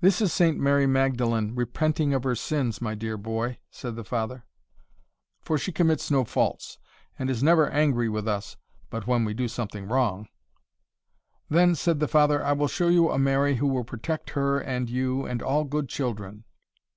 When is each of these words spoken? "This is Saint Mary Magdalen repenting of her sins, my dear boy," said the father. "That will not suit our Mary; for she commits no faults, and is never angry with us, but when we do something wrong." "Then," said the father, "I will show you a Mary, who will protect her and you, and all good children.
"This 0.00 0.20
is 0.20 0.32
Saint 0.32 0.58
Mary 0.58 0.88
Magdalen 0.88 1.54
repenting 1.54 2.12
of 2.14 2.24
her 2.24 2.34
sins, 2.34 2.82
my 2.82 2.96
dear 2.96 3.16
boy," 3.16 3.58
said 3.70 3.94
the 3.94 4.02
father. 4.02 4.34
"That 4.34 4.40
will 4.40 4.46
not 4.48 4.50
suit 4.50 4.90
our 4.90 5.04
Mary; 5.04 5.40
for 5.44 5.58
she 5.62 5.72
commits 5.72 6.10
no 6.10 6.24
faults, 6.24 6.78
and 7.16 7.30
is 7.30 7.44
never 7.44 7.70
angry 7.70 8.08
with 8.08 8.26
us, 8.26 8.56
but 8.90 9.06
when 9.06 9.24
we 9.24 9.34
do 9.34 9.46
something 9.46 9.86
wrong." 9.86 10.26
"Then," 11.48 11.76
said 11.76 12.00
the 12.00 12.08
father, 12.08 12.44
"I 12.44 12.54
will 12.54 12.66
show 12.66 12.88
you 12.88 13.12
a 13.12 13.20
Mary, 13.20 13.54
who 13.54 13.68
will 13.68 13.84
protect 13.84 14.30
her 14.30 14.58
and 14.58 14.90
you, 14.90 15.24
and 15.26 15.40
all 15.40 15.62
good 15.62 15.88
children. 15.88 16.42